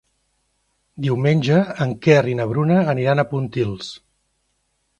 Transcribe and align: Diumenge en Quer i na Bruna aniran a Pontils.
Diumenge 1.07 1.59
en 1.85 1.93
Quer 2.07 2.19
i 2.33 2.35
na 2.41 2.49
Bruna 2.53 2.81
aniran 2.97 3.25
a 3.25 3.29
Pontils. 3.35 3.95